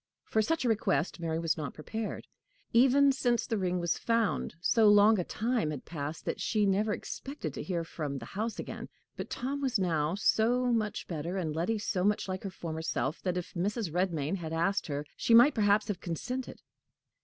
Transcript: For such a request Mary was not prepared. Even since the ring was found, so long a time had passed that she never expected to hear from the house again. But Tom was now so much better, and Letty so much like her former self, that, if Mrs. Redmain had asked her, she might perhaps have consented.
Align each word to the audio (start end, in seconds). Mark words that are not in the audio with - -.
For 0.23 0.41
such 0.41 0.65
a 0.65 0.67
request 0.67 1.19
Mary 1.19 1.37
was 1.37 1.57
not 1.57 1.75
prepared. 1.75 2.25
Even 2.73 3.11
since 3.11 3.45
the 3.45 3.59
ring 3.59 3.79
was 3.79 3.99
found, 3.99 4.55
so 4.59 4.87
long 4.89 5.19
a 5.19 5.23
time 5.23 5.69
had 5.69 5.85
passed 5.85 6.25
that 6.25 6.41
she 6.41 6.65
never 6.65 6.91
expected 6.91 7.53
to 7.53 7.61
hear 7.61 7.83
from 7.83 8.17
the 8.17 8.25
house 8.25 8.57
again. 8.57 8.89
But 9.15 9.29
Tom 9.29 9.61
was 9.61 9.77
now 9.77 10.15
so 10.15 10.73
much 10.73 11.07
better, 11.07 11.37
and 11.37 11.55
Letty 11.55 11.77
so 11.77 12.03
much 12.03 12.27
like 12.27 12.41
her 12.43 12.49
former 12.49 12.81
self, 12.81 13.21
that, 13.21 13.37
if 13.37 13.53
Mrs. 13.53 13.91
Redmain 13.93 14.37
had 14.37 14.53
asked 14.53 14.87
her, 14.87 15.05
she 15.15 15.35
might 15.35 15.53
perhaps 15.53 15.87
have 15.87 16.01
consented. 16.01 16.63